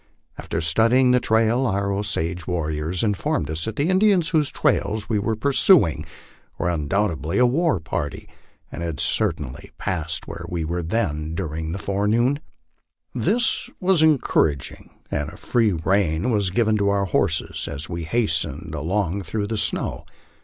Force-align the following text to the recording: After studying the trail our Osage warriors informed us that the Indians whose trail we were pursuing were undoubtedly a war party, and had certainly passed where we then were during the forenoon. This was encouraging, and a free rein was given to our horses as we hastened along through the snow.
After 0.35 0.61
studying 0.61 1.11
the 1.11 1.19
trail 1.19 1.67
our 1.67 1.91
Osage 1.91 2.47
warriors 2.47 3.03
informed 3.03 3.51
us 3.51 3.65
that 3.65 3.75
the 3.75 3.87
Indians 3.87 4.29
whose 4.29 4.49
trail 4.49 4.97
we 5.07 5.19
were 5.19 5.35
pursuing 5.35 6.07
were 6.57 6.71
undoubtedly 6.71 7.37
a 7.37 7.45
war 7.45 7.79
party, 7.79 8.27
and 8.71 8.81
had 8.81 8.99
certainly 8.99 9.69
passed 9.77 10.27
where 10.27 10.43
we 10.49 10.63
then 10.63 10.65
were 11.27 11.35
during 11.35 11.71
the 11.71 11.77
forenoon. 11.77 12.39
This 13.13 13.69
was 13.79 14.01
encouraging, 14.01 14.89
and 15.11 15.29
a 15.29 15.37
free 15.37 15.71
rein 15.73 16.31
was 16.31 16.49
given 16.49 16.77
to 16.77 16.89
our 16.89 17.05
horses 17.05 17.67
as 17.67 17.87
we 17.87 18.03
hastened 18.05 18.73
along 18.73 19.21
through 19.21 19.45
the 19.45 19.55
snow. 19.59 20.05